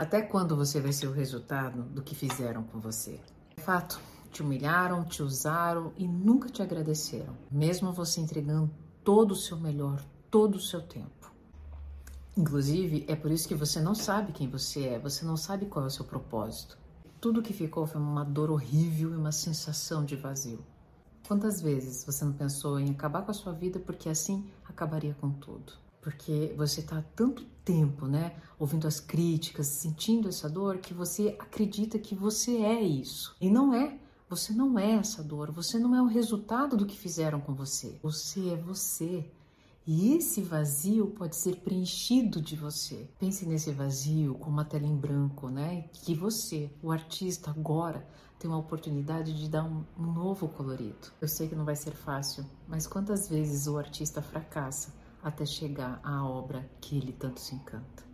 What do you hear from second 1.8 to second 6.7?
do que fizeram com você? Fato, te humilharam, te usaram e nunca te